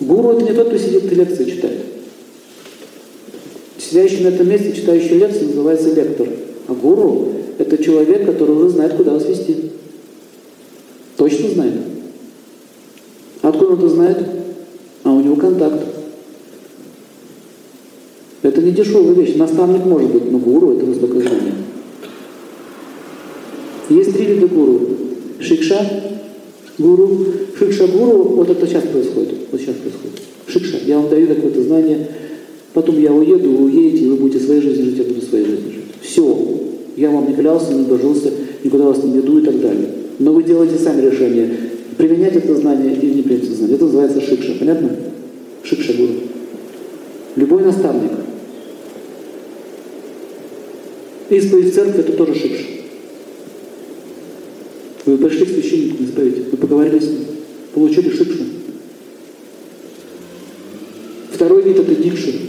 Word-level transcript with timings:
Гуру 0.00 0.32
это 0.32 0.44
не 0.44 0.52
тот, 0.54 0.68
кто 0.68 0.78
сидит 0.78 1.12
и 1.12 1.14
лекции 1.14 1.44
читает. 1.44 1.80
Сидящий 3.78 4.24
на 4.24 4.28
этом 4.28 4.48
месте, 4.48 4.72
читающий 4.72 5.18
лекции, 5.18 5.44
называется 5.46 5.92
лектор. 5.92 6.26
А 6.68 6.72
гуру– 6.72 7.32
это 7.58 7.82
человек, 7.82 8.24
который 8.24 8.54
уже 8.54 8.70
знает, 8.70 8.94
куда 8.94 9.12
вас 9.12 9.26
вести. 9.26 9.72
Точно 11.16 11.48
знает. 11.50 11.74
Откуда 13.42 13.72
он 13.72 13.78
это 13.78 13.88
знает? 13.88 14.18
А 15.02 15.12
у 15.12 15.20
него 15.20 15.36
контакт. 15.36 15.82
Это 18.42 18.62
не 18.62 18.70
дешевая 18.70 19.12
вещь. 19.12 19.34
Наставник 19.36 19.84
может 19.84 20.10
быть, 20.10 20.30
но 20.30 20.38
гуру– 20.38 20.72
это 20.76 20.86
высокое 20.86 21.20
знание. 21.22 21.54
Есть 23.90 24.14
три 24.14 24.26
вида 24.26 24.46
гуру. 24.46 24.80
Шикша, 25.40 25.84
гуру. 26.80 27.26
Шикша 27.58 27.86
гуру, 27.86 28.22
вот 28.36 28.50
это 28.50 28.66
сейчас 28.66 28.84
происходит. 28.84 29.34
Вот 29.50 29.60
сейчас 29.60 29.76
происходит. 29.76 30.20
Шикша. 30.46 30.78
Я 30.86 30.98
вам 30.98 31.08
даю 31.08 31.28
какое-то 31.28 31.62
знание, 31.62 32.08
потом 32.72 32.98
я 33.00 33.12
уеду, 33.12 33.50
вы 33.50 33.64
уедете, 33.66 34.04
и 34.04 34.08
вы 34.08 34.16
будете 34.16 34.44
своей 34.44 34.60
жизнью 34.60 34.86
жить, 34.86 34.98
я 34.98 35.04
буду 35.04 35.22
своей 35.22 35.44
жизнью 35.44 35.72
жить. 35.72 35.84
Все. 36.02 36.38
Я 36.96 37.10
вам 37.10 37.28
не 37.28 37.34
клялся, 37.34 37.72
не 37.72 37.84
божился, 37.84 38.32
никуда 38.64 38.84
вас 38.84 39.02
не 39.02 39.12
веду 39.12 39.38
и 39.38 39.42
так 39.42 39.60
далее. 39.60 39.88
Но 40.18 40.32
вы 40.32 40.42
делаете 40.42 40.76
сами 40.78 41.08
решение, 41.08 41.50
применять 41.96 42.36
это 42.36 42.54
знание 42.54 42.94
или 42.94 43.14
не 43.14 43.22
применять 43.22 43.44
это 43.44 43.54
знание. 43.54 43.76
Это 43.76 43.84
называется 43.84 44.20
шикша. 44.20 44.54
Понятно? 44.58 44.90
Шикша 45.62 45.92
гуру. 45.94 46.12
Любой 47.36 47.62
наставник. 47.62 48.10
Исповедь 51.30 51.72
в 51.72 51.74
церкви– 51.74 52.00
это 52.06 52.12
тоже 52.12 52.34
шикша. 52.34 52.79
Пришли 55.20 55.44
к 55.44 55.48
священнику 55.50 56.02
исповедь, 56.02 56.50
вы 56.50 56.56
поговорили 56.56 56.98
с 56.98 57.08
ним, 57.08 57.24
получили 57.74 58.08
шикшу. 58.08 58.42
Второй 61.30 61.62
вид– 61.62 61.78
это 61.78 61.94
дикши. 61.94 62.40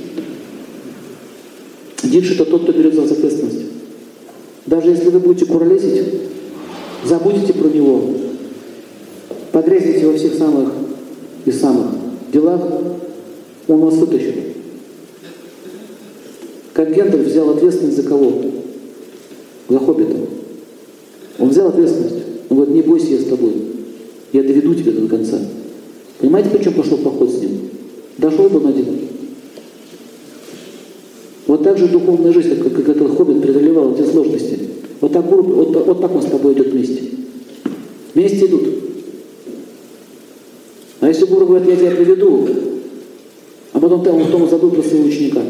Дикши– 2.04 2.34
это 2.36 2.46
тот, 2.46 2.64
кто 2.64 2.72
берет 2.72 2.94
за 2.94 3.02
вас 3.02 3.12
ответственность. 3.12 3.66
Даже 4.66 4.90
если 4.92 5.10
вы 5.10 5.20
будете 5.20 5.46
куролесить, 5.48 6.14
забудете 7.04 7.54
про 7.54 7.68
него, 7.68 8.14
погрязните 9.52 10.08
во 10.08 10.14
всех 10.14 10.36
самых 10.36 10.72
и 11.46 11.52
самых 11.52 11.88
делах, 12.32 12.62
он 13.68 13.80
вас 13.82 13.96
вытащит. 13.96 14.36
Как 16.74 16.96
Гендаль 16.96 17.24
взял 17.24 17.50
ответственность 17.50 17.98
за 17.98 18.04
кого? 18.04 18.42
За 19.68 19.80
хоббита. 19.80 20.16
Он 21.38 21.50
взял 21.50 21.68
ответственность. 21.68 22.21
Он 22.72 22.76
не 22.76 22.82
бойся, 22.84 23.08
я 23.08 23.20
с 23.20 23.26
тобой. 23.26 23.52
Я 24.32 24.44
доведу 24.44 24.74
тебя 24.74 24.94
до 24.94 25.06
конца. 25.10 25.38
Понимаете, 26.20 26.52
почему 26.52 26.76
пошел 26.76 26.98
поход 27.00 27.30
с 27.30 27.42
ним? 27.42 27.70
Дошел 28.18 28.48
бы 28.48 28.60
он 28.60 28.68
один. 28.68 28.86
Вот 31.48 31.64
так 31.64 31.78
же 31.78 31.90
духовная 31.90 32.32
жизнь, 32.32 32.56
как, 32.56 32.74
как 32.74 32.88
этот 32.88 33.18
хоббит 33.18 33.42
преодолевал 33.42 33.94
эти 33.94 34.10
сложности. 34.10 34.58
Вот 35.02 35.12
так, 35.12 35.26
вот, 35.26 35.86
вот 35.86 36.00
так 36.00 36.16
он 36.16 36.22
с 36.22 36.28
тобой 36.28 36.54
идет 36.54 36.68
вместе. 36.68 37.04
Вместе 38.16 38.46
идут. 38.46 38.64
А 41.02 41.10
если 41.10 41.26
Гуру 41.26 41.48
говорит, 41.48 41.68
я 41.68 41.76
тебя 41.76 41.92
приведу, 41.92 42.48
а 43.74 43.80
потом 43.82 44.02
там, 44.02 44.24
потом 44.24 44.50
забыл 44.50 44.72
про 44.72 44.82
своего 44.82 45.08
ученика. 45.08 45.42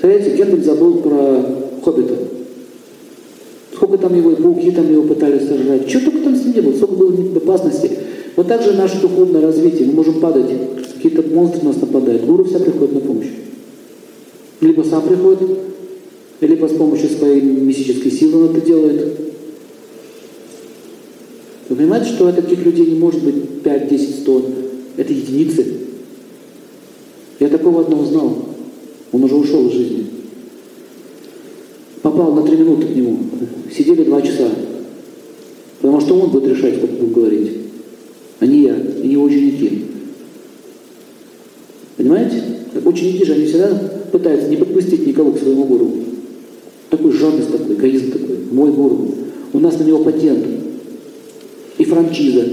Смотрите, 0.00 0.36
Гендаль 0.36 0.64
забыл 0.64 0.94
про 0.94 1.44
хоббита. 1.84 2.29
Там 4.00 4.16
его, 4.16 4.30
пауки 4.30 4.70
там 4.70 4.90
его 4.90 5.02
пытались 5.02 5.46
сожрать. 5.46 5.88
Что 5.88 6.00
только 6.00 6.20
там 6.20 6.36
с 6.36 6.44
ним 6.44 6.54
не 6.54 6.60
было, 6.60 6.76
сколько 6.76 6.94
было 6.94 7.36
опасностей. 7.36 7.90
Вот 8.36 8.48
так 8.48 8.62
же 8.62 8.72
наше 8.72 9.00
духовное 9.00 9.42
развитие. 9.42 9.88
Мы 9.88 9.94
можем 9.94 10.20
падать, 10.20 10.46
какие-то 10.94 11.22
монстры 11.34 11.64
нас 11.64 11.76
нападают. 11.76 12.24
Гуру 12.24 12.44
вся 12.44 12.58
приходит 12.58 12.94
на 12.94 13.00
помощь. 13.00 13.28
Либо 14.60 14.82
сам 14.82 15.02
приходит, 15.02 15.50
либо 16.40 16.66
с 16.66 16.72
помощью 16.72 17.10
своей 17.10 17.40
мистической 17.42 18.10
силы 18.10 18.44
он 18.44 18.56
это 18.56 18.66
делает. 18.66 19.18
Вы 21.68 21.76
понимаете, 21.76 22.10
что 22.10 22.32
таких 22.32 22.64
людей 22.64 22.90
не 22.90 22.98
может 22.98 23.22
быть 23.22 23.62
5, 23.62 23.88
10, 23.88 24.14
100. 24.22 24.44
Это 24.96 25.12
единицы. 25.12 25.66
Я 27.38 27.48
такого 27.48 27.82
одного 27.82 28.04
знал. 28.04 28.36
Он 29.12 29.24
уже 29.24 29.34
ушел 29.34 29.68
из 29.68 29.72
жизни. 29.72 29.99
Попал 32.20 32.34
на 32.34 32.42
три 32.42 32.58
минуты 32.58 32.86
к 32.86 32.94
нему. 32.94 33.16
Сидели 33.74 34.04
два 34.04 34.20
часа. 34.20 34.50
Потому 35.80 36.02
что 36.02 36.20
он 36.20 36.28
будет 36.28 36.48
решать, 36.48 36.78
как 36.78 36.90
будет 36.90 37.12
говорить. 37.12 37.52
А 38.40 38.46
не 38.46 38.64
я, 38.64 38.76
и 38.76 39.08
не 39.08 39.16
ученики. 39.16 39.86
Понимаете? 41.96 42.42
Ученики 42.84 43.24
же, 43.24 43.32
они 43.32 43.46
всегда 43.46 43.68
пытаются 44.12 44.50
не 44.50 44.56
подпустить 44.56 45.06
никого 45.06 45.32
к 45.32 45.38
своему 45.38 45.64
гуру. 45.64 45.92
Такой 46.90 47.10
жадность 47.12 47.52
такой, 47.52 47.74
эгоизм 47.74 48.12
такой. 48.12 48.36
Мой 48.52 48.70
гуру. 48.70 49.14
У 49.54 49.58
нас 49.58 49.78
на 49.78 49.84
него 49.84 50.04
патент. 50.04 50.44
И 51.78 51.84
франчиза. 51.86 52.46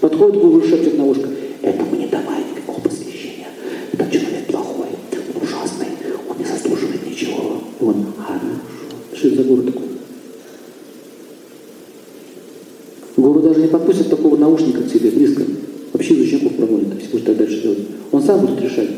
Подходит 0.00 0.40
гуру 0.40 0.62
шепчет 0.62 0.96
на 0.96 1.04
ушко. 1.04 1.28
Этому 1.60 1.94
не 1.96 2.06
давай 2.06 2.38
никакого 2.50 2.80
посвящения. 2.80 3.48
Этот 3.92 4.10
человек 4.10 4.46
плохой, 4.46 4.86
он 5.34 5.42
ужасный, 5.42 5.88
он 6.30 6.38
не 6.38 6.44
заслуживает 6.46 7.06
ничего. 7.06 7.60
Он 7.80 8.06
хорошо. 8.16 8.46
Что 9.14 9.28
это 9.28 9.36
за 9.36 9.42
гуру 9.44 9.62
такой? 9.62 9.82
Гуру 13.16 13.40
даже 13.40 13.60
не 13.60 13.68
подпустит 13.68 14.08
такого 14.08 14.36
наушника 14.36 14.82
к 14.82 14.90
себе 14.90 15.10
близко. 15.10 15.42
Вообще 15.92 16.14
из 16.14 16.26
учеников 16.26 16.56
проводит, 16.56 16.94
если 16.94 17.12
будет 17.12 17.24
так 17.24 17.36
дальше 17.36 17.62
делать. 17.62 17.78
Он 18.12 18.22
сам 18.22 18.40
будет 18.40 18.60
решать. 18.60 18.88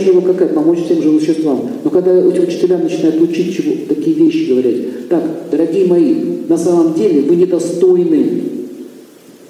Задача 0.00 0.20
какая? 0.22 0.48
Помочь 0.48 0.84
всем 0.84 1.02
живым 1.02 1.20
существам. 1.20 1.68
Но 1.84 1.90
когда 1.90 2.12
эти 2.12 2.40
учителя 2.40 2.78
начинают 2.78 3.20
учить 3.20 3.56
чего, 3.56 3.74
такие 3.88 4.16
вещи 4.16 4.50
говорить, 4.50 5.08
так, 5.08 5.22
дорогие 5.50 5.86
мои, 5.86 6.14
на 6.48 6.56
самом 6.56 6.94
деле 6.94 7.22
вы 7.22 7.36
недостойны 7.36 8.42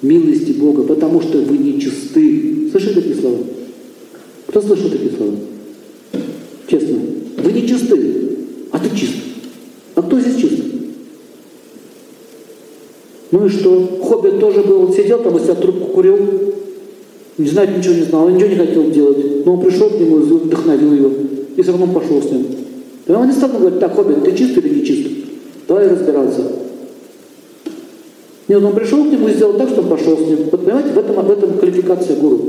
милости 0.01 0.51
Бога, 0.51 0.83
потому 0.83 1.21
что 1.21 1.37
вы 1.37 1.57
нечисты. 1.57 2.69
Слышали 2.71 2.93
такие 2.95 3.15
слова? 3.15 3.37
Кто 4.47 4.61
слышал 4.61 4.89
такие 4.89 5.11
слова? 5.11 5.33
Честно. 6.67 6.97
Вы 7.43 7.51
нечисты, 7.53 8.11
а 8.71 8.79
ты 8.79 8.95
чист. 8.97 9.13
А 9.95 10.01
кто 10.01 10.19
здесь 10.19 10.35
чист? 10.35 10.63
Ну 13.31 13.45
и 13.45 13.49
что? 13.49 14.01
Хоббит 14.03 14.39
тоже 14.39 14.61
был, 14.61 14.93
сидел 14.93 15.19
там 15.19 15.37
и 15.37 15.39
себя 15.39 15.55
трубку 15.55 15.85
курил, 15.93 16.17
не 17.37 17.47
знает, 17.47 17.77
ничего 17.77 17.95
не 17.95 18.03
знал, 18.03 18.29
ничего 18.29 18.49
не 18.49 18.55
хотел 18.55 18.91
делать. 18.91 19.45
Но 19.45 19.53
он 19.53 19.61
пришел 19.61 19.89
к 19.89 19.99
нему, 19.99 20.17
вдохновил 20.17 20.93
его, 20.93 21.11
и 21.55 21.61
все 21.61 21.71
равно 21.71 21.87
пошел 21.87 22.21
с 22.21 22.25
ним. 22.25 22.45
И 23.07 23.11
он 23.11 23.27
не 23.27 23.33
стал 23.33 23.49
говорить, 23.49 23.79
так, 23.79 23.95
Хоббит, 23.95 24.23
ты 24.23 24.35
чист 24.35 24.57
или 24.57 24.79
не 24.79 24.85
чист? 24.85 25.09
Давай 25.67 25.87
разбираться. 25.87 26.41
Нет, 28.47 28.63
он 28.63 28.73
пришел 28.73 29.03
к 29.03 29.07
нему 29.07 29.29
и 29.29 29.33
сделал 29.33 29.53
так, 29.53 29.69
что 29.69 29.81
он 29.81 29.87
пошел 29.87 30.17
с 30.17 30.21
ним. 30.21 30.39
Вот 30.51 30.65
понимаете, 30.65 30.89
в 30.89 30.97
этом, 30.97 31.19
об 31.19 31.31
этом 31.31 31.53
квалификация 31.57 32.17
гуру. 32.17 32.41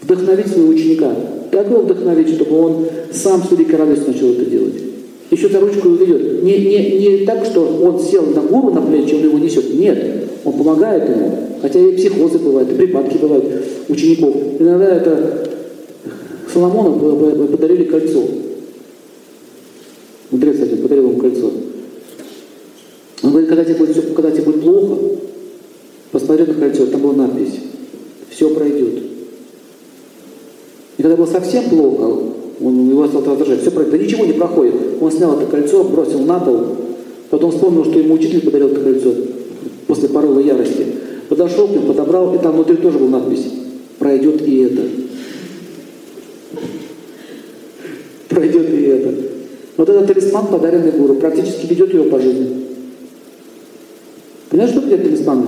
Вдохновить 0.00 0.46
своего 0.48 0.70
ученика. 0.70 1.12
Как 1.50 1.68
его 1.68 1.80
вдохновить, 1.80 2.30
чтобы 2.30 2.58
он 2.58 2.86
сам 3.12 3.42
с 3.42 3.50
великой 3.50 3.76
радостью 3.76 4.12
начал 4.12 4.30
это 4.32 4.46
делать? 4.46 4.74
Еще 5.30 5.48
за 5.48 5.60
ручку 5.60 5.90
ведет. 5.90 6.42
Не, 6.42 6.58
не, 6.58 6.98
не 6.98 7.26
так, 7.26 7.44
что 7.44 7.60
он 7.82 8.00
сел 8.00 8.24
на 8.34 8.40
гуру 8.40 8.72
на 8.72 8.80
плечи, 8.80 9.14
он 9.14 9.24
его 9.24 9.38
несет. 9.38 9.74
Нет, 9.74 10.28
он 10.44 10.52
помогает 10.54 11.08
ему. 11.08 11.47
Хотя 11.60 11.80
и 11.80 11.96
психозы 11.96 12.38
бывают, 12.38 12.70
и 12.70 12.74
припадки 12.74 13.18
бывают 13.18 13.44
учеников. 13.88 14.36
Иногда 14.58 14.96
это 14.96 15.48
Соломону 16.52 17.48
подарили 17.48 17.84
кольцо. 17.84 18.22
Мудрец 20.30 20.60
один 20.60 20.78
подарил 20.78 21.10
ему 21.10 21.18
кольцо. 21.18 21.50
Он 23.22 23.30
говорит, 23.30 23.48
когда 23.48 23.64
тебе 23.64 23.74
будет, 23.74 24.14
когда 24.14 24.30
тебе 24.30 24.42
будет 24.42 24.62
плохо, 24.62 24.96
посмотри 26.12 26.46
на 26.46 26.54
кольцо, 26.54 26.86
там 26.86 27.00
была 27.00 27.14
надпись. 27.14 27.54
Все 28.30 28.54
пройдет. 28.54 29.02
И 30.96 31.02
когда 31.02 31.16
было 31.16 31.26
совсем 31.26 31.68
плохо, 31.70 32.22
он 32.60 32.88
его 32.88 33.06
стал 33.08 33.24
раздражать, 33.24 33.62
все 33.62 33.70
пройдет. 33.70 33.92
Да 33.92 33.98
ничего 33.98 34.24
не 34.26 34.32
проходит. 34.34 34.74
Он 35.00 35.10
снял 35.10 35.38
это 35.38 35.50
кольцо, 35.50 35.82
бросил 35.84 36.20
на 36.20 36.38
пол, 36.38 36.76
потом 37.30 37.50
вспомнил, 37.50 37.84
что 37.84 37.98
ему 37.98 38.14
учитель 38.14 38.44
подарил 38.44 38.68
это 38.68 38.80
кольцо 38.80 39.12
после 39.86 40.08
порыва 40.08 40.40
ярости. 40.40 40.86
Подошел 41.28 41.68
к 41.68 41.70
ним, 41.70 41.86
подобрал, 41.86 42.34
и 42.34 42.38
там 42.38 42.52
внутри 42.52 42.76
тоже 42.76 42.98
была 42.98 43.18
надпись. 43.18 43.46
Пройдет 43.98 44.40
и 44.46 44.56
это. 44.60 44.82
Пройдет 48.28 48.70
и 48.70 48.82
это. 48.82 49.14
Вот 49.76 49.88
этот 49.88 50.06
талисман, 50.06 50.46
подаренный 50.46 50.92
гуру, 50.92 51.16
практически 51.16 51.66
ведет 51.66 51.92
его 51.92 52.04
по 52.04 52.18
жизни. 52.18 52.64
Понимаешь, 54.48 54.72
что 54.72 54.80
такое 54.80 54.98
талисманы? 54.98 55.46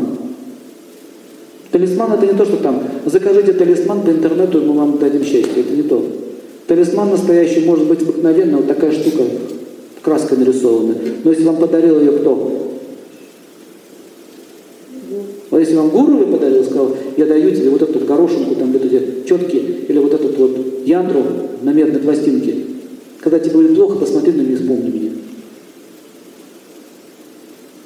Талисман 1.70 2.12
это 2.12 2.26
не 2.26 2.34
то, 2.34 2.44
что 2.44 2.56
там, 2.58 2.82
закажите 3.06 3.52
талисман 3.54 4.02
по 4.02 4.10
интернету, 4.10 4.60
и 4.60 4.64
мы 4.64 4.74
вам 4.74 4.98
дадим 4.98 5.24
счастье. 5.24 5.62
Это 5.62 5.72
не 5.72 5.82
то. 5.82 6.04
Талисман 6.66 7.10
настоящий 7.10 7.64
может 7.64 7.86
быть 7.86 8.02
обыкновенно, 8.02 8.58
вот 8.58 8.66
такая 8.66 8.92
штука, 8.92 9.22
краской 10.02 10.36
нарисованная. 10.36 10.96
Но 11.24 11.30
если 11.30 11.44
вам 11.44 11.56
подарил 11.56 11.98
ее 12.00 12.12
кто? 12.12 12.69
Вот 15.60 15.66
если 15.66 15.76
вам 15.76 15.90
гуру 15.90 16.26
подарил, 16.26 16.64
сказал, 16.64 16.96
я 17.18 17.26
даю 17.26 17.50
тебе 17.54 17.68
вот 17.68 17.82
эту 17.82 17.98
горошинку, 17.98 18.54
там 18.54 18.72
вот 18.72 18.82
эти 18.82 19.28
четки, 19.28 19.56
или 19.88 19.98
вот 19.98 20.14
этот 20.14 20.38
вот 20.38 20.56
янтру 20.86 21.22
на 21.60 21.74
медной 21.74 22.00
пластинке. 22.00 22.54
Когда 23.20 23.38
тебе 23.38 23.56
будет 23.56 23.74
плохо, 23.74 23.98
посмотри 23.98 24.32
на 24.32 24.40
меня 24.40 24.52
и 24.52 24.56
вспомни 24.56 24.88
меня. 24.90 25.10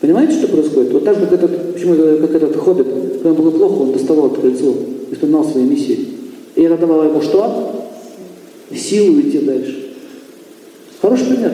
Понимаете, 0.01 0.35
что 0.35 0.47
происходит? 0.47 0.93
Вот 0.93 1.05
так 1.05 1.19
же, 1.19 1.23
как 1.23 1.33
этот, 1.33 1.75
почему, 1.75 1.97
как 1.97 2.31
этот 2.37 2.55
хоббит, 2.55 2.87
когда 3.15 3.31
ему 3.31 3.43
было 3.43 3.51
плохо, 3.51 3.83
он 3.83 3.93
доставал 3.93 4.31
это 4.31 4.41
кольцо 4.41 4.73
и 5.11 5.15
вспоминал 5.15 5.45
свои 5.45 5.65
миссии. 5.65 6.11
И 6.55 6.63
это 6.63 6.79
давало 6.79 7.09
ему 7.09 7.23
что? 7.23 7.89
Силу 8.73 9.21
идти 9.21 9.41
дальше. 9.41 9.95
Хороший 11.03 11.27
пример. 11.27 11.53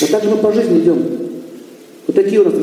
Вот 0.00 0.10
так 0.10 0.24
же 0.24 0.30
мы 0.30 0.36
по 0.38 0.52
жизни 0.54 0.78
идем. 0.78 1.02
Вот 2.06 2.16
такие 2.16 2.42
нас, 2.42 2.54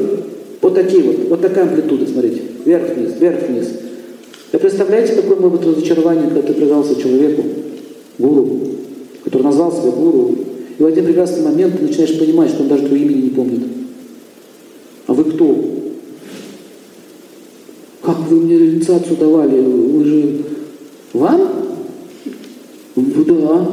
вот 0.61 0.73
такие 0.73 1.03
вот, 1.03 1.29
вот 1.29 1.41
такая 1.41 1.65
амплитуда, 1.65 2.07
смотрите. 2.07 2.54
Вверх-вниз, 2.65 3.11
вверх-вниз. 3.19 3.67
Вы 4.51 4.59
представляете, 4.59 5.13
какое 5.13 5.37
может 5.37 5.59
быть 5.59 5.67
разочарование, 5.67 6.25
когда 6.25 6.41
ты 6.41 6.53
предался 6.53 6.99
человеку, 6.99 7.43
гуру, 8.17 8.59
который 9.23 9.43
назвал 9.43 9.71
себя 9.71 9.91
гуру, 9.91 10.35
и 10.77 10.81
в 10.81 10.85
один 10.85 11.05
прекрасный 11.05 11.43
момент 11.43 11.77
ты 11.77 11.83
начинаешь 11.83 12.17
понимать, 12.17 12.49
что 12.49 12.63
он 12.63 12.69
даже 12.69 12.87
твое 12.87 13.03
имени 13.03 13.21
не 13.21 13.29
помнит. 13.29 13.61
А 15.07 15.13
вы 15.13 15.25
кто? 15.25 15.55
Как 18.01 18.17
вы 18.29 18.37
мне 18.41 18.55
инициацию 18.57 19.17
давали? 19.17 19.59
Вы 19.59 20.03
же... 20.03 20.37
Вам? 21.13 21.41
Да. 22.95 23.67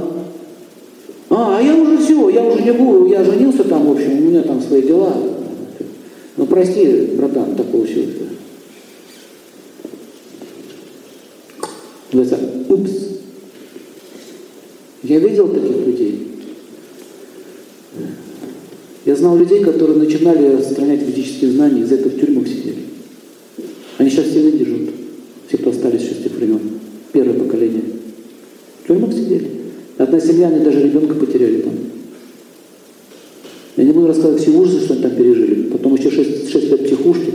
А, 1.30 1.58
а 1.58 1.62
я 1.62 1.74
уже 1.76 1.96
все, 1.98 2.28
я 2.28 2.44
уже 2.44 2.62
не 2.62 2.72
буду, 2.72 3.06
я 3.06 3.24
женился 3.24 3.64
там, 3.64 3.86
в 3.86 3.92
общем, 3.92 4.18
у 4.18 4.20
меня 4.20 4.42
там 4.42 4.60
свои 4.60 4.82
дела. 4.82 5.14
Ну, 6.36 6.46
прости, 6.46 7.12
братан, 7.16 7.54
так 7.56 7.66
получилось. 7.66 8.10
Говорится, 12.12 12.38
упс. 12.68 12.90
Я 15.02 15.18
видел 15.18 15.48
таких 15.48 15.86
людей. 15.86 16.28
Я 19.04 19.16
знал 19.16 19.36
людей, 19.36 19.64
которые 19.64 19.98
начинали 19.98 20.54
распространять 20.54 21.02
ведические 21.02 21.50
знания, 21.52 21.80
из-за 21.82 21.96
этого 21.96 22.12
в 22.12 22.20
тюрьмах 22.20 22.46
сидели. 22.46 22.76
Они 23.98 24.10
сейчас 24.10 24.26
все 24.26 24.40
живут, 24.42 24.90
все, 25.48 25.58
кто 25.58 25.70
остались 25.70 26.02
еще 26.02 26.14
с 26.14 26.22
тех 26.22 26.32
времен. 26.32 26.60
Первое 27.12 27.38
поколение. 27.38 27.82
В 28.84 28.86
тюрьмах 28.86 29.12
сидели. 29.12 29.50
Одна 29.98 30.20
семья, 30.20 30.48
они 30.48 30.64
даже 30.64 30.82
ребенка 30.82 31.14
потеряли 31.14 31.62
там. 31.62 31.74
Я 33.76 33.84
не 33.84 33.92
буду 33.92 34.06
рассказывать 34.08 34.42
все 34.42 34.50
ужасы, 34.50 34.84
что 34.84 34.94
они 34.94 35.02
там 35.02 35.16
пережили. 35.16 35.70
Потом 35.70 35.94
еще 35.94 36.10
6, 36.10 36.50
6 36.50 36.70
лет 36.70 36.84
психушки. 36.84 37.32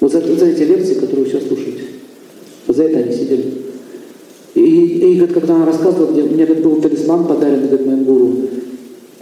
Вот 0.00 0.10
за, 0.10 0.20
за 0.20 0.46
эти 0.46 0.62
лекции, 0.62 0.94
которые 0.94 1.24
вы 1.24 1.30
сейчас 1.30 1.46
слушаете. 1.46 1.69
За 2.72 2.84
это 2.84 2.98
они 3.00 3.12
сидели. 3.12 3.44
И, 4.54 4.60
и, 4.60 5.14
говорит, 5.16 5.34
когда 5.34 5.56
она 5.56 5.66
рассказывала, 5.66 6.12
мне, 6.12 6.22
мне 6.22 6.44
говорит, 6.44 6.62
был 6.62 6.80
талисман 6.80 7.26
подарен 7.26 7.66
говорит, 7.66 7.86
моим 7.86 8.04
гуру. 8.04 8.36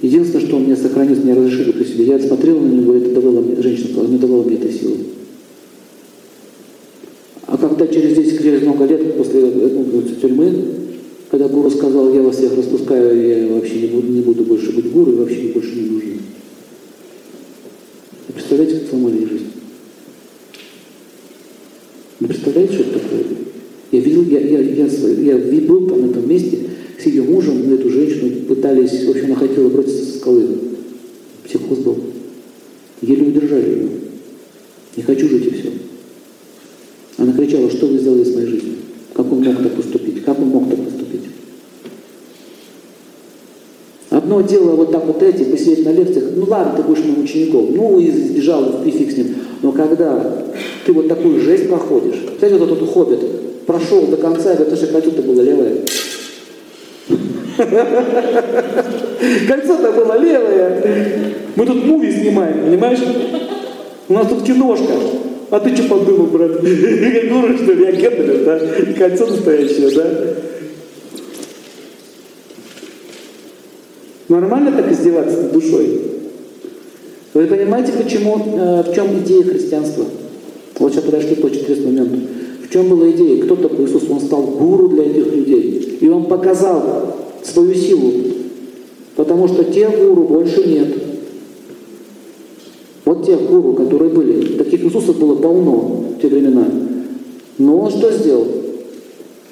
Единственное, 0.03 0.47
что 0.47 0.57
он 0.57 0.65
мне 0.65 0.77
сохранил, 0.77 1.17
мне 1.17 1.35
разрешили 1.35 1.73
при 1.73 1.85
себе. 1.85 2.05
Я 2.05 2.19
смотрел 2.19 2.61
на 2.61 2.71
него, 2.71 2.95
это 2.95 3.11
давало 3.11 3.41
мне, 3.41 3.61
женщина 3.63 3.89
сказала, 3.89 4.09
не 4.09 4.19
давала 4.19 4.43
мне 4.43 4.57
этой 4.57 4.73
силы. 4.73 4.97
А 7.47 7.57
когда 7.57 7.87
через 7.87 8.17
10, 8.17 8.43
через 8.43 8.63
много 8.63 8.85
лет 8.85 9.17
после 9.17 9.41
ну, 9.41 10.03
тюрьмы, 10.21 10.53
когда 11.31 11.49
гуру 11.49 11.71
сказал, 11.71 12.13
я 12.13 12.23
вас 12.23 12.37
всех 12.37 12.55
распускаю, 12.57 13.49
я 13.49 13.55
вообще 13.55 13.81
не 13.81 13.87
буду, 13.89 14.09
не 14.09 14.21
буду 14.21 14.45
больше 14.45 14.73
быть 14.73 14.93
гуру, 14.93 15.13
и 15.13 15.17
вообще 15.17 15.53
больше 15.55 15.75
не 15.75 15.89
нужен. 15.89 16.09
Представляете, 18.35 18.81
как 18.81 18.91
сломали 18.91 19.25
жизнь? 19.25 19.47
Вы 22.21 22.27
представляете, 22.29 22.75
что 22.75 22.83
это 22.83 22.99
такое? 22.99 23.38
Видел, 24.19 24.25
я, 24.25 24.41
я, 24.41 24.61
я, 24.61 25.37
я, 25.37 25.61
был 25.63 25.87
там 25.87 26.03
на 26.03 26.11
этом 26.11 26.29
месте 26.29 26.59
с 27.01 27.07
ее 27.07 27.23
мужем, 27.23 27.67
мы 27.67 27.75
эту 27.75 27.91
женщину 27.91 28.47
пытались, 28.47 29.05
в 29.05 29.11
общем, 29.11 29.27
она 29.27 29.37
хотела 29.37 29.69
броситься 29.69 30.05
со 30.05 30.19
скалы. 30.19 30.47
Психоз 31.45 31.79
был. 31.79 31.97
Еле 33.01 33.29
удержали 33.29 33.71
ее. 33.71 33.89
Не 34.97 35.03
хочу 35.03 35.29
жить 35.29 35.47
и 35.47 35.51
все. 35.51 35.71
Она 37.17 37.33
кричала, 37.33 37.71
что 37.71 37.87
вы 37.87 37.99
сделали 37.99 38.25
с 38.25 38.35
моей 38.35 38.49
жизнью? 38.49 38.75
Как 39.15 39.31
он 39.33 39.43
мог 39.43 39.63
так 39.63 39.73
поступить? 39.73 40.25
Как 40.25 40.39
он 40.41 40.49
мог 40.49 40.69
так 40.69 40.85
поступить? 40.85 41.23
Одно 44.11 44.41
дело 44.41 44.73
вот 44.73 44.91
так 44.91 45.07
вот 45.07 45.23
эти, 45.23 45.45
посидеть 45.45 45.85
на 45.85 45.93
лекциях, 45.93 46.31
ну 46.35 46.47
ладно, 46.47 46.75
ты 46.77 46.83
будешь 46.83 47.05
моим 47.05 47.23
учеником, 47.23 47.75
ну 47.75 47.99
и 48.01 48.11
сбежал, 48.11 48.83
и 48.85 48.91
фиг 48.91 49.13
с 49.13 49.17
ним. 49.17 49.27
Но 49.63 49.73
когда 49.73 50.47
ты 50.85 50.93
вот 50.93 51.09
такую 51.09 51.41
жесть 51.41 51.69
проходишь, 51.69 52.25
кстати, 52.35 52.55
вот 52.55 52.71
этот 52.71 52.89
хоббит 52.89 53.21
прошел 53.69 54.07
до 54.07 54.17
конца, 54.17 54.55
говорит, 54.55 54.79
что 54.79 54.87
кольцо-то 54.87 55.21
было 55.21 55.43
левое. 55.43 55.75
Кольцо-то 59.47 59.93
было 59.93 60.19
левое. 60.19 61.35
Мы 61.55 61.67
тут 61.67 61.85
муви 61.85 62.11
снимаем, 62.11 62.65
понимаешь? 62.65 63.01
У 64.09 64.15
нас 64.15 64.27
тут 64.27 64.43
киношка. 64.43 64.95
А 65.51 65.61
ты 65.61 65.77
что 65.77 65.87
подумал, 65.87 66.29
брат? 66.29 66.63
Я 66.63 67.29
дура, 67.29 67.57
что 67.59 67.73
ли? 67.75 67.85
Я 67.85 67.93
Гендалев, 67.93 68.45
да? 68.45 68.59
Кольцо 68.97 69.27
настоящее, 69.27 69.91
да? 69.91 70.35
Нормально 74.29 74.73
так 74.73 74.91
издеваться 74.91 75.43
над 75.43 75.53
душой? 75.53 76.01
Вы 77.35 77.47
понимаете, 77.47 77.93
почему, 77.93 78.39
э, 78.39 78.83
в 78.83 78.95
чем 78.95 79.19
идея 79.19 79.45
христианства? 79.45 80.07
Вот 80.79 80.93
сейчас 80.93 81.05
подошли 81.05 81.35
к 81.35 81.45
очень 81.45 81.61
интересному 81.61 81.93
моменту. 81.93 82.38
В 82.69 82.73
чем 82.73 82.89
была 82.89 83.11
идея? 83.11 83.43
Кто 83.45 83.57
такой 83.57 83.87
Иисус? 83.87 84.05
Он 84.11 84.21
стал 84.21 84.43
гуру 84.43 84.89
для 84.89 85.05
этих 85.05 85.33
людей. 85.35 85.99
И 86.01 86.09
он 86.09 86.27
показал 86.27 87.15
свою 87.43 87.75
силу. 87.75 88.13
Потому 89.17 89.49
что 89.49 89.65
тех 89.65 89.91
гуру 89.99 90.25
больше 90.25 90.69
нет. 90.69 90.89
Вот 93.07 93.25
тех 93.25 93.41
гуру, 93.41 93.73
которые 93.73 94.11
были. 94.11 94.59
Таких 94.59 94.85
Иисусов 94.85 95.19
было 95.19 95.37
полно 95.37 96.05
в 96.17 96.21
те 96.21 96.29
времена. 96.29 96.67
Но 97.57 97.79
он 97.79 97.91
что 97.91 98.13
сделал? 98.13 98.47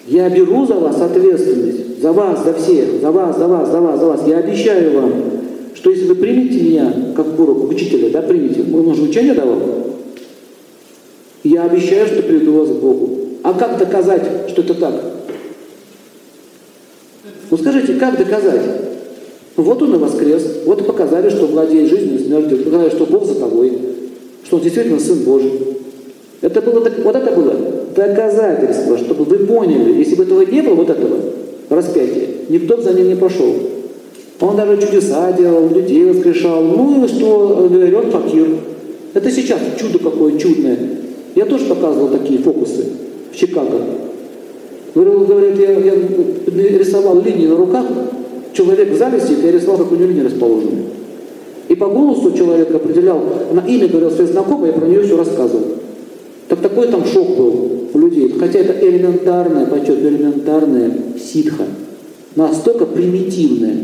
Я 0.06 0.28
беру 0.28 0.66
за 0.66 0.74
вас 0.74 1.00
ответственность. 1.00 2.02
За 2.02 2.12
вас, 2.12 2.44
за 2.44 2.52
всех. 2.52 3.00
За 3.00 3.10
вас, 3.10 3.38
за 3.38 3.48
вас, 3.48 3.70
за 3.70 3.80
вас, 3.80 3.98
за 3.98 4.06
вас. 4.06 4.20
Я 4.26 4.38
обещаю 4.38 5.00
вам, 5.00 5.12
что 5.74 5.90
если 5.90 6.06
вы 6.06 6.16
примете 6.16 6.60
меня, 6.60 6.92
как 7.16 7.34
гуру, 7.34 7.54
как 7.54 7.70
учителя, 7.70 8.10
да, 8.10 8.20
примете, 8.20 8.62
он 8.74 8.94
же 8.94 9.02
учение 9.02 9.32
давал, 9.32 9.86
я 11.48 11.64
обещаю, 11.64 12.06
что 12.06 12.22
приведу 12.22 12.52
вас 12.52 12.69
к 12.69 12.81
Богу. 12.81 13.19
А 13.43 13.52
как 13.54 13.78
доказать, 13.78 14.22
что 14.48 14.62
это 14.62 14.75
так? 14.75 14.94
Ну 17.50 17.56
скажите, 17.56 17.94
как 17.94 18.18
доказать? 18.18 18.62
Вот 19.56 19.80
он 19.82 19.94
и 19.94 19.99
воскрес, 19.99 20.62
вот 20.66 20.80
и 20.80 20.85
показали, 20.85 21.30
что 21.30 21.47
владеет 21.47 21.88
жизнью 21.88 22.21
и 22.21 22.25
смертью, 22.25 22.64
показали, 22.64 22.90
что 22.90 23.06
Бог 23.06 23.25
за 23.25 23.37
тобой, 23.37 23.78
что 24.44 24.56
он 24.56 24.62
действительно 24.62 25.00
Сын 25.00 25.18
Божий. 25.21 25.52
Это 26.42 26.61
было, 26.61 26.80
вот 26.80 27.16
это 27.16 27.32
было 27.32 27.54
доказательство, 27.94 28.99
чтобы 28.99 29.25
вы 29.25 29.38
поняли, 29.47 29.99
если 29.99 30.16
бы 30.16 30.25
этого 30.25 30.42
не 30.42 30.61
было, 30.61 30.75
вот 30.75 30.90
этого 30.90 31.18
распятия, 31.71 32.28
никто 32.49 32.76
бы 32.76 32.82
за 32.82 32.92
ним 32.92 33.09
не 33.09 33.16
пошел. 33.16 33.54
Он 34.40 34.56
даже 34.56 34.80
чудеса 34.82 35.32
делал, 35.32 35.68
людей 35.68 36.04
воскрешал. 36.04 36.62
Ну 36.62 37.04
и 37.04 37.09
что, 37.09 37.68
говорит, 37.71 38.12
факир. 38.12 38.49
Это 39.14 39.30
сейчас 39.30 39.61
чудо 39.80 39.99
какое 39.99 40.38
чудное. 40.38 40.76
Я 41.37 41.45
тоже 41.45 41.66
показывал 41.66 42.09
такие 42.09 42.38
фокусы 42.38 42.87
в 43.31 43.37
Чикаго. 43.37 43.78
Говорят, 44.95 45.59
я, 45.59 45.73
я 45.73 45.95
рисовал 46.78 47.21
линии 47.21 47.47
на 47.47 47.57
руках, 47.57 47.85
человек 48.55 48.90
в 48.90 48.97
зале 48.97 49.21
сидит, 49.21 49.45
я 49.45 49.52
рисовал, 49.52 49.76
как 49.76 49.93
у 49.93 49.97
него 49.97 50.09
линии 50.09 50.23
расположены. 50.23 50.85
И 51.69 51.75
по 51.75 51.88
голосу 51.88 52.33
человек 52.33 52.75
определял, 52.75 53.21
на 53.52 53.61
имя 53.61 53.87
говорил 53.87 54.11
своей 54.11 54.31
знакомой, 54.31 54.69
я 54.69 54.73
про 54.73 54.87
нее 54.87 55.02
все 55.02 55.19
рассказывал. 55.19 55.66
Так 56.49 56.61
такой 56.61 56.88
там 56.88 57.05
шок 57.05 57.37
был 57.37 57.71
у 57.93 57.99
людей. 57.99 58.35
Хотя 58.38 58.61
это 58.61 58.88
элементарная, 58.88 59.66
подчеркиваю, 59.66 60.16
элементарная 60.16 60.93
ситха. 61.23 61.64
Настолько 62.35 62.87
примитивная. 62.87 63.76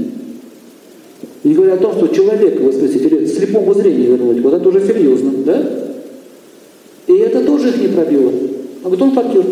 Не 1.45 1.55
говоря 1.55 1.75
о 1.75 1.79
том, 1.79 1.93
что 1.93 2.09
человека 2.09 2.63
воскресить 2.63 3.03
или 3.03 3.27
слепому 3.27 3.75
зрению 3.75 4.13
вернуть, 4.13 4.41
вот 4.41 4.55
это 4.55 4.69
уже 4.69 4.87
серьезно, 4.87 5.33
да? 5.45 5.82
Тоже 7.63 7.75
их 7.77 7.81
не 7.83 7.89
пробило. 7.95 8.33
А 8.83 8.89
вот 8.89 9.01
он 9.01 9.13
факир. 9.13 9.45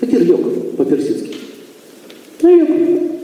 Факир 0.00 0.22
йог 0.22 0.40
по-персидски. 0.78 1.36
Ну, 2.40 2.58
йог. 2.58 2.68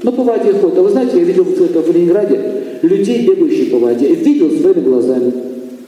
Но 0.03 0.13
по 0.13 0.23
воде 0.23 0.53
ходит. 0.53 0.77
А 0.77 0.83
вы 0.83 0.91
знаете, 0.91 1.19
я 1.19 1.25
видел 1.25 1.47
это 1.59 1.81
в 1.81 1.95
Ленинграде 1.95 2.39
людей, 2.83 3.27
бегающих 3.27 3.71
по 3.71 3.79
воде. 3.79 4.09
И 4.09 4.15
видел 4.17 4.51
своими 4.51 4.81
глазами. 4.81 5.33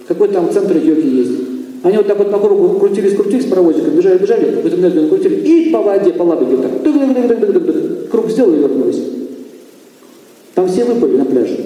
Какой 0.09 0.29
там 0.29 0.51
центр 0.51 0.79
йоги 0.79 1.17
есть. 1.17 1.33
Они 1.83 1.99
вот 1.99 2.07
так 2.07 2.17
вот 2.17 2.31
по 2.31 2.39
кругу 2.39 2.79
крутились, 2.79 3.15
крутились 3.15 3.45
паровозиком, 3.45 3.95
бежали, 3.95 4.19
бежали, 4.19 4.55
какую-то 4.55 4.79
энергию 4.79 5.09
крутили, 5.09 5.35
и 5.37 5.71
по 5.71 5.83
воде, 5.83 6.11
по 6.13 6.23
лабике 6.23 6.57
так. 6.57 8.11
Круг 8.11 8.31
сделали 8.31 8.57
и 8.57 8.61
вернулись. 8.61 9.03
Там 10.55 10.69
все 10.69 10.85
выпали 10.85 11.19
на 11.19 11.27
пляже. 11.27 11.59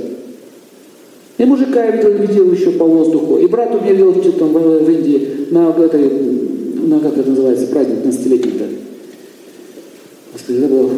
И 1.39 1.45
мужика 1.45 1.85
я 1.85 1.93
видел, 1.93 2.11
видел 2.11 2.53
еще 2.53 2.73
по 2.73 2.85
воздуху. 2.85 3.39
И 3.39 3.47
брат 3.47 3.75
у 3.75 3.81
меня 3.83 3.93
видел 3.93 4.13
там, 4.39 4.49
в, 4.49 4.85
в 4.85 4.91
Индии 4.91 5.47
на 5.51 5.71
этой 5.71 6.30
ну 6.87 7.01
как 7.01 7.19
это 7.19 7.31
называется, 7.31 7.67
праздник 7.67 8.05
15-летний-то? 8.05 8.65
Господи, 10.33 10.59
забыл. 10.59 10.91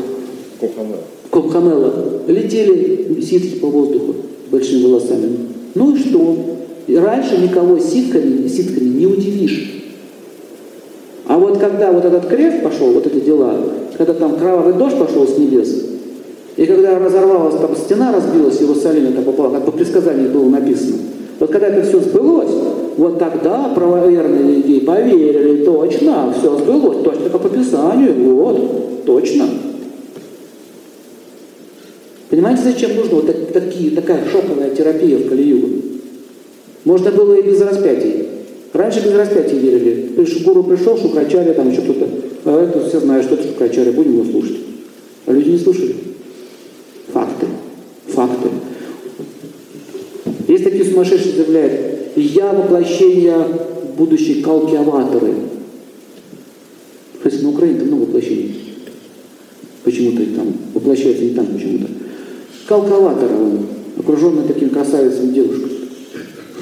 Кухамел. 0.60 0.98
Копхамела. 1.30 2.22
Летели 2.28 3.20
ситки 3.22 3.58
по 3.58 3.68
воздуху 3.68 4.14
большими 4.50 4.84
волосами. 4.84 5.30
Ну 5.74 5.96
и 5.96 5.98
что? 5.98 6.36
И 6.86 6.96
раньше 6.96 7.38
никого 7.38 7.78
ситками, 7.78 8.46
ситками 8.48 8.88
не 8.88 9.06
удивишь. 9.06 9.84
А 11.26 11.38
вот 11.38 11.58
когда 11.58 11.92
вот 11.92 12.04
этот 12.04 12.26
крест 12.26 12.62
пошел, 12.62 12.92
вот 12.92 13.06
эти 13.06 13.24
дела, 13.24 13.56
когда 13.96 14.12
там 14.12 14.36
кровавый 14.36 14.74
дождь 14.74 14.98
пошел 14.98 15.26
с 15.26 15.38
небес, 15.38 15.86
и 16.56 16.66
когда 16.66 16.98
разорвалась 16.98 17.54
там 17.54 17.74
стена, 17.74 18.12
разбилась 18.12 18.60
Иерусалим, 18.60 19.08
это 19.08 19.22
попало, 19.22 19.54
как 19.54 19.64
по 19.64 19.72
предсказанию 19.72 20.30
было 20.30 20.48
написано, 20.50 20.98
вот 21.40 21.50
когда 21.50 21.68
это 21.68 21.88
все 21.88 22.00
сбылось, 22.00 22.52
вот 22.96 23.18
тогда 23.18 23.72
правоверные 23.74 24.56
люди 24.56 24.80
поверили, 24.80 25.64
точно, 25.64 26.34
все 26.38 26.58
сбылось, 26.58 27.02
точно 27.02 27.30
как 27.30 27.42
по 27.42 27.48
Писанию, 27.48 28.34
вот, 28.34 29.04
точно. 29.04 29.48
Понимаете, 32.30 32.62
зачем 32.62 32.96
нужна 32.96 33.16
вот 33.16 33.26
так, 33.26 33.52
такие, 33.52 33.90
такая 33.90 34.24
шоковая 34.30 34.70
терапия 34.74 35.18
в 35.18 35.28
Калиюгу? 35.28 35.68
Можно 36.84 37.10
было 37.12 37.34
и 37.34 37.42
без 37.42 37.60
распятий. 37.60 38.26
Раньше 38.72 39.00
без 39.00 39.14
распятий 39.14 39.58
верили. 39.58 40.12
Приш, 40.16 40.42
гуру 40.42 40.64
пришел, 40.64 40.96
Шукрачаря, 40.96 41.52
там 41.52 41.70
еще 41.70 41.82
кто-то. 41.82 42.08
А 42.46 42.64
это 42.64 42.88
все 42.88 43.00
знают, 43.00 43.26
что 43.26 43.34
это 43.34 43.48
Шукрачаря, 43.48 43.92
будем 43.92 44.14
его 44.14 44.24
слушать. 44.24 44.56
А 45.26 45.32
люди 45.32 45.50
не 45.50 45.58
слушали. 45.58 45.94
Факты. 47.12 47.46
Факты. 48.08 48.48
Есть 50.48 50.64
такие 50.64 50.84
сумасшедшие 50.84 51.34
заявляют, 51.34 52.01
я 52.16 52.52
воплощение 52.52 53.36
будущей 53.96 54.42
калки-аватары. 54.42 55.34
Кстати, 57.16 57.42
на 57.42 57.50
Украине 57.50 57.82
много 57.82 58.02
воплощений. 58.02 58.74
Почему-то 59.84 60.24
там 60.36 60.54
воплощается 60.74 61.24
не 61.24 61.30
там 61.30 61.46
почему-то. 61.46 61.88
Калкаватора 62.66 63.34
он, 63.34 63.66
окруженный 63.98 64.46
таким 64.46 64.70
красавицами 64.70 65.32
девушкой 65.32 65.72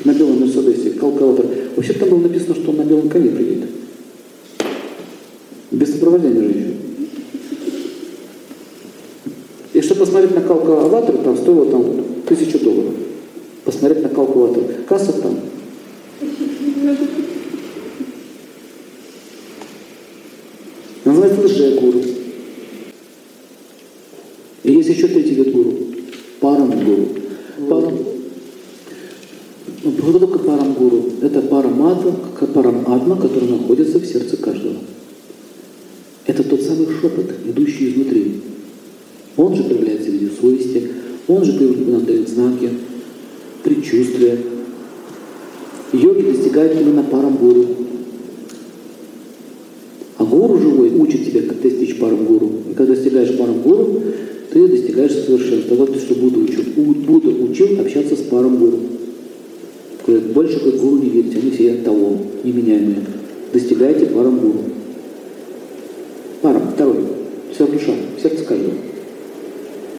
на 0.05 0.15
белом 0.15 0.41
Мерседесе, 0.41 0.91
калкаватор. 0.91 1.47
Вообще 1.77 1.93
там 1.95 2.09
было 2.09 2.21
написано, 2.21 2.55
что 2.55 2.71
он 2.71 2.77
на 2.79 2.85
белом 2.85 3.09
коне 3.09 3.31
приедет. 3.31 3.69
Без 5.71 5.93
сопровождения 5.93 6.41
женщин. 6.41 6.75
И 9.73 9.81
чтобы 9.83 10.01
посмотреть 10.01 10.35
на 10.35 10.41
калкаватор, 10.41 11.17
там 11.19 11.37
стоило 11.37 11.67
там 11.67 11.85
тысячу 12.27 12.59
долларов. 12.59 12.95
Посмотреть 13.71 14.03
на 14.03 14.09
калкаватор. 14.09 14.65
Касса 14.89 15.13
там. 15.13 15.39
Называется 21.05 21.41
лже-гуру. 21.43 22.03
И 24.65 24.73
есть 24.73 24.89
еще 24.89 25.07
третий 25.07 25.35
вид 25.35 25.53
гуру. 25.53 25.73
Парам-гуру. 26.41 27.11
Парам... 27.69 27.99
Ну, 29.85 29.93
Кто 29.93 30.19
такой 30.19 30.39
парам-гуру? 30.41 31.05
Это 31.23 31.41
параматма, 31.41 32.17
парам-атма, 32.53 33.17
который 33.21 33.51
находится 33.51 34.01
в 34.01 34.05
сердце 34.05 34.37
каждого. 34.37 34.79
Это 36.27 36.43
тот 36.43 36.61
самый 36.63 36.89
шепот, 37.01 37.31
идущий 37.47 37.91
изнутри. 37.91 38.41
Он 39.37 39.55
же 39.55 39.63
проявляется 39.63 40.11
в 40.11 40.15
виде 40.15 40.31
совести, 40.41 40.91
он 41.29 41.45
же 41.45 41.53
нам 41.53 42.05
дает 42.05 42.29
знаки, 42.29 42.71
предчувствия. 43.91 44.39
Йоги 45.93 46.23
достигают 46.23 46.81
именно 46.81 47.03
парам-гуру. 47.03 47.67
А 50.19 50.25
гуру 50.25 50.59
живой 50.59 50.91
учит 50.91 51.27
тебя, 51.27 51.43
как 51.43 51.61
достичь 51.61 51.99
парам-гуру. 51.99 52.51
И 52.71 52.75
когда 52.75 52.95
достигаешь 52.95 53.37
парам-гуру, 53.37 54.01
ты 54.53 54.69
достигаешь 54.69 55.13
совершенства. 55.13 55.75
Вот 55.75 55.97
что 55.97 56.15
Будда 56.15 56.39
учил. 56.39 56.63
Будда 56.77 57.29
учил 57.29 57.81
общаться 57.81 58.15
с 58.15 58.21
паром-гуру. 58.21 58.79
Говорит, 60.07 60.27
больше 60.33 60.61
как 60.61 60.77
гуру 60.77 60.99
не 60.99 61.09
верьте, 61.11 61.39
они 61.39 61.51
все 61.51 61.73
от 61.73 61.85
того, 61.85 62.19
неменяемые. 62.45 63.05
Достигайте 63.53 64.07
парам-гуру. 64.07 64.61
Парам, 66.43 66.63
второй, 66.75 67.05
вся 67.53 67.67
душа. 67.67 67.93